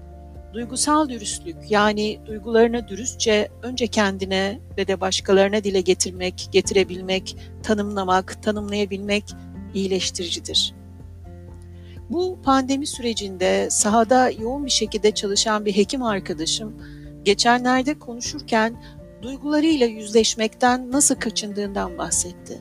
[0.53, 9.23] Duygusal dürüstlük yani duygularını dürüstçe önce kendine ve de başkalarına dile getirmek, getirebilmek, tanımlamak, tanımlayabilmek
[9.73, 10.73] iyileştiricidir.
[12.09, 16.73] Bu pandemi sürecinde sahada yoğun bir şekilde çalışan bir hekim arkadaşım
[17.23, 18.83] geçenlerde konuşurken
[19.21, 22.59] duygularıyla yüzleşmekten nasıl kaçındığından bahsetti.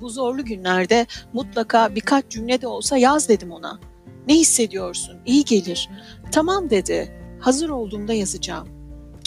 [0.00, 3.80] Bu zorlu günlerde mutlaka birkaç cümle de olsa yaz dedim ona.
[4.28, 5.16] Ne hissediyorsun?
[5.26, 5.88] İyi gelir.
[6.32, 7.14] Tamam dedi.
[7.40, 8.68] Hazır olduğumda yazacağım.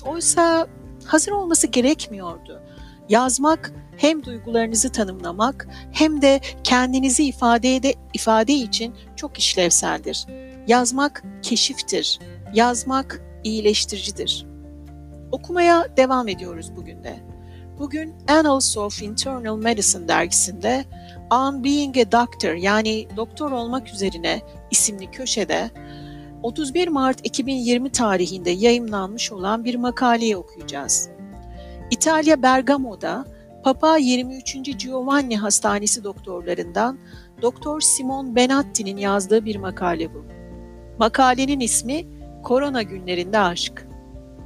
[0.06, 0.68] Oysa
[1.06, 2.62] hazır olması gerekmiyordu.
[3.10, 10.26] Yazmak hem duygularınızı tanımlamak hem de kendinizi ifade de, ifade için çok işlevseldir.
[10.68, 12.20] Yazmak keşiftir.
[12.54, 14.46] Yazmak iyileştiricidir.
[15.32, 17.32] Okumaya devam ediyoruz bugün de.
[17.80, 20.86] Bugün Annals of Internal Medicine dergisinde
[21.32, 25.72] On Being a Doctor yani doktor olmak üzerine isimli köşede
[26.44, 31.10] 31 Mart 2020 tarihinde yayımlanmış olan bir makaleyi okuyacağız.
[31.92, 33.26] İtalya Bergamo'da
[33.64, 34.56] Papa 23.
[34.80, 37.00] Giovanni Hastanesi doktorlarından
[37.42, 40.26] Doktor Simon Benatti'nin yazdığı bir makale bu.
[41.00, 42.06] Makalenin ismi
[42.44, 43.88] Korona Günlerinde Aşk.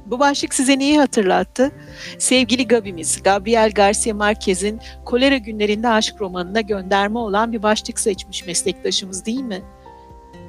[0.06, 1.72] Bu başlık size neyi hatırlattı?
[2.18, 9.26] Sevgili Gabimiz, Gabriel Garcia Marquez'in Kolera Günlerinde Aşk romanına gönderme olan bir başlık seçmiş meslektaşımız
[9.26, 9.62] değil mi?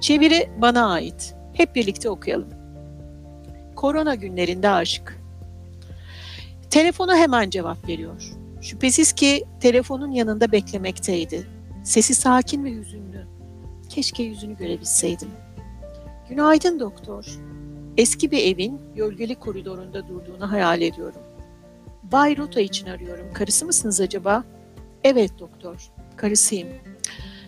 [0.01, 1.36] Çeviri bana ait.
[1.57, 2.49] Hep birlikte okuyalım.
[3.75, 5.21] Korona günlerinde aşk.
[6.69, 8.31] Telefona hemen cevap veriyor.
[8.61, 11.47] Şüphesiz ki telefonun yanında beklemekteydi.
[11.83, 13.25] Sesi sakin ve hüzünlü.
[13.89, 15.29] Keşke yüzünü görebilseydim.
[16.29, 17.39] Günaydın doktor.
[17.97, 21.21] Eski bir evin gölgeli koridorunda durduğunu hayal ediyorum.
[22.03, 23.33] Bay Rota için arıyorum.
[23.33, 24.43] Karısı mısınız acaba?
[25.03, 26.67] Evet doktor, karısıyım.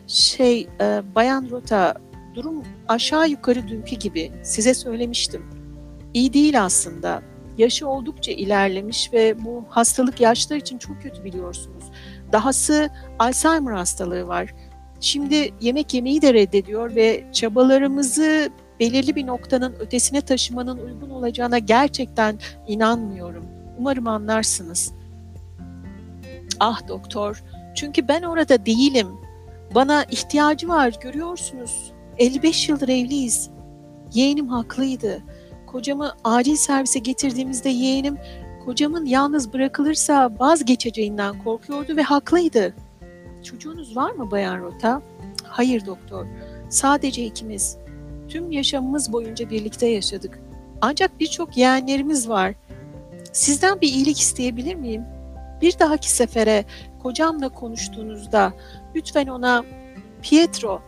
[0.07, 1.93] Şey, e, Bayan Rota,
[2.35, 4.31] durum aşağı yukarı dünkü gibi.
[4.43, 5.45] Size söylemiştim.
[6.13, 7.21] İyi değil aslında.
[7.57, 11.83] Yaşı oldukça ilerlemiş ve bu hastalık yaşlar için çok kötü biliyorsunuz.
[12.31, 14.53] Dahası Alzheimer hastalığı var.
[14.99, 22.39] Şimdi yemek yemeyi de reddediyor ve çabalarımızı belirli bir noktanın ötesine taşımanın uygun olacağına gerçekten
[22.67, 23.45] inanmıyorum.
[23.77, 24.93] Umarım anlarsınız.
[26.59, 27.43] Ah doktor,
[27.75, 29.07] çünkü ben orada değilim.
[29.75, 31.91] Bana ihtiyacı var, görüyorsunuz.
[32.19, 33.49] 55 yıldır evliyiz.
[34.13, 35.23] Yeğenim haklıydı.
[35.67, 38.17] Kocamı acil servise getirdiğimizde yeğenim
[38.65, 42.73] kocamın yalnız bırakılırsa vazgeçeceğinden korkuyordu ve haklıydı.
[43.43, 45.01] Çocuğunuz var mı Bayan Rota?
[45.43, 46.25] Hayır doktor.
[46.69, 47.77] Sadece ikimiz.
[48.27, 50.39] Tüm yaşamımız boyunca birlikte yaşadık.
[50.81, 52.53] Ancak birçok yeğenlerimiz var.
[53.33, 55.03] Sizden bir iyilik isteyebilir miyim?
[55.61, 56.65] Bir dahaki sefere
[57.03, 58.53] kocamla konuştuğunuzda
[58.95, 59.63] lütfen ona
[60.21, 60.81] Pietro,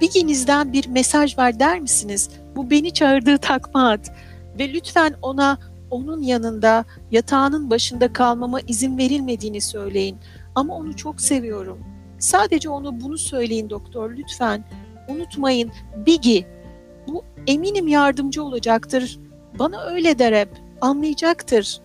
[0.00, 2.30] Biginizden bir mesaj ver der misiniz?
[2.56, 4.04] Bu beni çağırdığı takma ad.
[4.58, 5.58] Ve lütfen ona
[5.90, 10.16] onun yanında yatağının başında kalmama izin verilmediğini söyleyin.
[10.54, 11.78] Ama onu çok seviyorum.
[12.18, 14.64] Sadece ona bunu söyleyin doktor lütfen.
[15.08, 15.72] Unutmayın
[16.06, 16.46] Bigi.
[17.08, 19.18] Bu eminim yardımcı olacaktır.
[19.58, 20.48] Bana öyle der hep.
[20.80, 21.80] Anlayacaktır.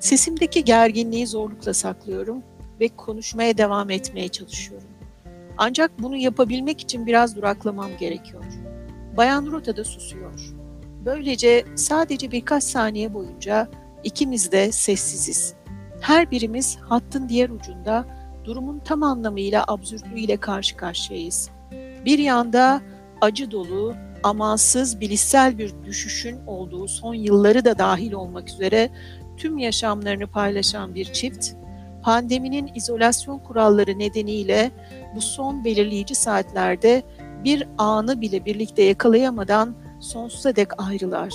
[0.00, 2.42] Sesimdeki gerginliği zorlukla saklıyorum
[2.80, 4.87] ve konuşmaya devam etmeye çalışıyorum.
[5.58, 8.44] Ancak bunu yapabilmek için biraz duraklamam gerekiyor.
[9.16, 10.54] Bayan Rota da susuyor.
[11.04, 13.68] Böylece sadece birkaç saniye boyunca
[14.04, 15.54] ikimiz de sessiziz.
[16.00, 18.04] Her birimiz hattın diğer ucunda
[18.44, 21.50] durumun tam anlamıyla absürtlüğüyle karşı karşıyayız.
[22.04, 22.80] Bir yanda
[23.20, 28.90] acı dolu, amansız, bilişsel bir düşüşün olduğu son yılları da dahil olmak üzere
[29.36, 31.52] tüm yaşamlarını paylaşan bir çift,
[32.08, 34.70] pandeminin izolasyon kuralları nedeniyle
[35.14, 37.02] bu son belirleyici saatlerde
[37.44, 41.34] bir anı bile birlikte yakalayamadan sonsuza dek ayrılar.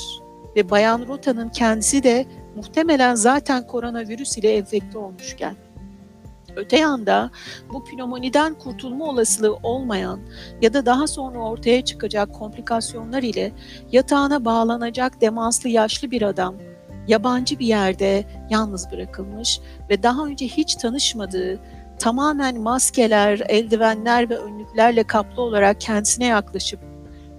[0.56, 2.26] Ve Bayan Rota'nın kendisi de
[2.56, 5.56] muhtemelen zaten koronavirüs ile enfekte olmuşken.
[6.56, 7.32] Öte yanda
[7.74, 10.20] bu pnömoniden kurtulma olasılığı olmayan
[10.62, 13.52] ya da daha sonra ortaya çıkacak komplikasyonlar ile
[13.92, 16.56] yatağına bağlanacak demanslı yaşlı bir adam
[17.08, 19.60] yabancı bir yerde yalnız bırakılmış
[19.90, 21.60] ve daha önce hiç tanışmadığı
[22.00, 26.80] tamamen maskeler, eldivenler ve önlüklerle kaplı olarak kendisine yaklaşıp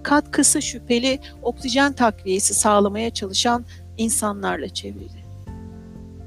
[0.03, 3.65] katkısı şüpheli oksijen takviyesi sağlamaya çalışan
[3.97, 5.25] insanlarla çevrili.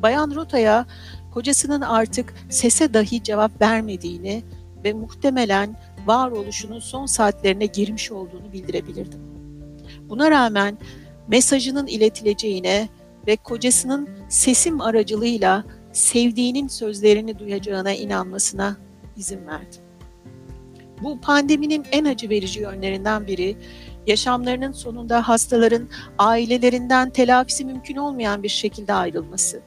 [0.01, 0.85] Bayan Rota'ya
[1.33, 4.43] kocasının artık sese dahi cevap vermediğini
[4.83, 5.75] ve muhtemelen
[6.05, 9.19] varoluşunun son saatlerine girmiş olduğunu bildirebilirdim.
[10.09, 10.77] Buna rağmen
[11.27, 12.89] mesajının iletileceğine
[13.27, 18.77] ve kocasının sesim aracılığıyla sevdiğinin sözlerini duyacağına inanmasına
[19.17, 19.81] izin verdim.
[21.01, 23.57] Bu pandeminin en acı verici yönlerinden biri
[24.07, 29.61] yaşamlarının sonunda hastaların ailelerinden telafisi mümkün olmayan bir şekilde ayrılması.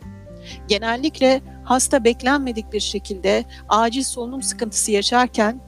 [0.68, 5.60] Genellikle hasta beklenmedik bir şekilde acil solunum sıkıntısı yaşarken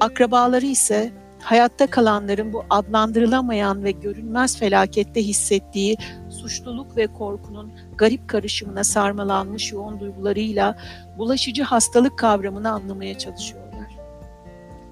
[0.00, 5.96] akrabaları ise hayatta kalanların bu adlandırılamayan ve görünmez felakette hissettiği
[6.38, 10.78] suçluluk ve korkunun garip karışımına sarmalanmış yoğun duygularıyla
[11.18, 13.68] bulaşıcı hastalık kavramını anlamaya çalışıyorlar.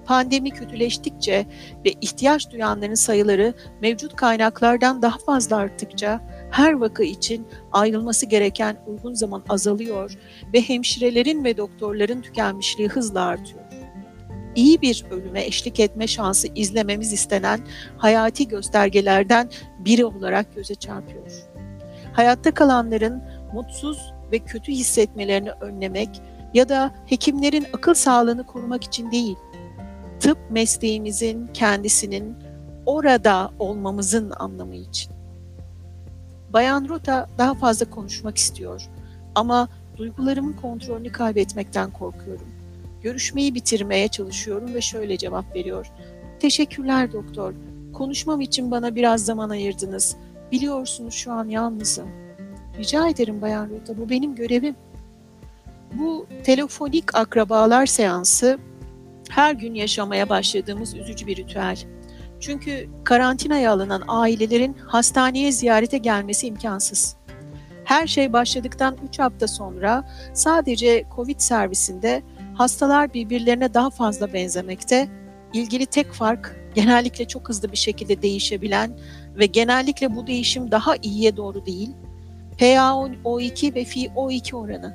[0.06, 1.46] Pandemi kötüleştikçe
[1.84, 6.20] ve ihtiyaç duyanların sayıları mevcut kaynaklardan daha fazla arttıkça
[6.50, 10.18] her vaka için ayrılması gereken uygun zaman azalıyor
[10.54, 13.65] ve hemşirelerin ve doktorların tükenmişliği hızla artıyor.
[14.56, 17.60] İyi bir ölüme eşlik etme şansı izlememiz istenen
[17.96, 21.32] hayati göstergelerden biri olarak göze çarpıyor.
[22.12, 23.22] Hayatta kalanların
[23.52, 26.22] mutsuz ve kötü hissetmelerini önlemek
[26.54, 29.36] ya da hekimlerin akıl sağlığını korumak için değil,
[30.20, 32.36] tıp mesleğimizin kendisinin
[32.86, 35.12] orada olmamızın anlamı için.
[36.52, 38.82] Bayan Rota daha fazla konuşmak istiyor
[39.34, 42.55] ama duygularımın kontrolünü kaybetmekten korkuyorum.
[43.06, 45.86] Görüşmeyi bitirmeye çalışıyorum ve şöyle cevap veriyor.
[46.40, 47.54] Teşekkürler doktor.
[47.92, 50.16] Konuşmam için bana biraz zaman ayırdınız.
[50.52, 52.08] Biliyorsunuz şu an yalnızım.
[52.78, 54.76] Rica ederim Bayan Rota, bu benim görevim.
[55.92, 58.58] Bu telefonik akrabalar seansı
[59.30, 61.78] her gün yaşamaya başladığımız üzücü bir ritüel.
[62.40, 67.16] Çünkü karantinaya alınan ailelerin hastaneye ziyarete gelmesi imkansız.
[67.84, 70.04] Her şey başladıktan 3 hafta sonra
[70.34, 72.22] sadece COVID servisinde
[72.56, 75.08] hastalar birbirlerine daha fazla benzemekte.
[75.52, 78.98] İlgili tek fark genellikle çok hızlı bir şekilde değişebilen
[79.38, 81.90] ve genellikle bu değişim daha iyiye doğru değil,
[82.58, 84.94] PaO2 ve FiO2 oranı.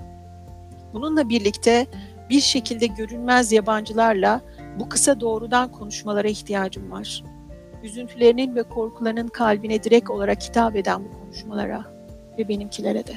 [0.94, 1.88] Bununla birlikte
[2.30, 4.42] bir şekilde görünmez yabancılarla
[4.80, 7.24] bu kısa doğrudan konuşmalara ihtiyacım var.
[7.84, 11.86] Üzüntülerinin ve korkularının kalbine direkt olarak hitap eden bu konuşmalara
[12.38, 13.14] ve benimkilere de.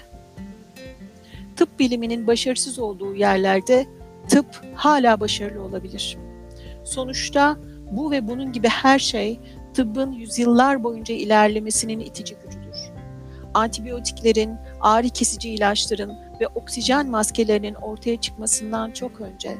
[1.56, 3.86] Tıp biliminin başarısız olduğu yerlerde
[4.28, 6.18] tıp hala başarılı olabilir.
[6.84, 7.56] Sonuçta
[7.90, 9.40] bu ve bunun gibi her şey
[9.74, 12.78] tıbbın yüzyıllar boyunca ilerlemesinin itici gücüdür.
[13.54, 19.56] Antibiyotiklerin, ağrı kesici ilaçların ve oksijen maskelerinin ortaya çıkmasından çok önce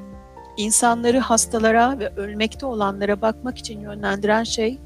[0.56, 4.78] insanları hastalara ve ölmekte olanlara bakmak için yönlendiren şey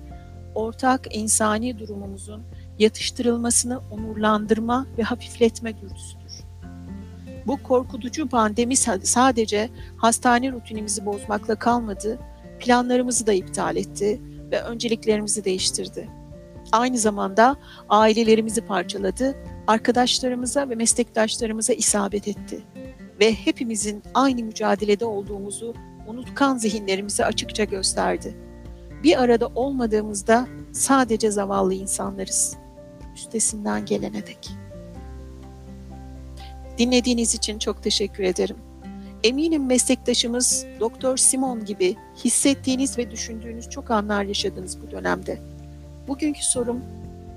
[0.54, 2.42] ortak insani durumumuzun
[2.78, 6.17] yatıştırılmasını onurlandırma ve hafifletme dürtüsüdür.
[7.49, 12.19] Bu korkutucu pandemi sadece hastane rutinimizi bozmakla kalmadı,
[12.61, 16.09] planlarımızı da iptal etti ve önceliklerimizi değiştirdi.
[16.73, 17.57] Aynı zamanda
[17.88, 19.37] ailelerimizi parçaladı,
[19.67, 22.61] arkadaşlarımıza ve meslektaşlarımıza isabet etti
[23.21, 25.75] ve hepimizin aynı mücadelede olduğumuzu
[26.07, 28.35] unutkan zihinlerimize açıkça gösterdi.
[29.02, 32.57] Bir arada olmadığımızda sadece zavallı insanlarız.
[33.14, 34.50] Üstesinden gelene dek.
[36.78, 38.56] Dinlediğiniz için çok teşekkür ederim.
[39.25, 45.38] Eminim meslektaşımız Doktor Simon gibi hissettiğiniz ve düşündüğünüz çok anlar yaşadınız bu dönemde.
[46.08, 46.80] Bugünkü sorum,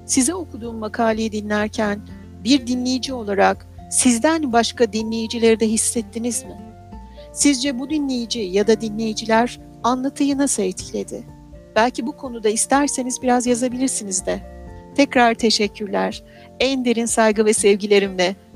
[0.05, 2.01] size okuduğum makaleyi dinlerken
[2.43, 6.57] bir dinleyici olarak sizden başka dinleyicileri de hissettiniz mi?
[7.33, 11.23] Sizce bu dinleyici ya da dinleyiciler anlatıyı nasıl etkiledi?
[11.75, 14.39] Belki bu konuda isterseniz biraz yazabilirsiniz de.
[14.95, 16.23] Tekrar teşekkürler.
[16.59, 18.35] En derin saygı ve sevgilerimle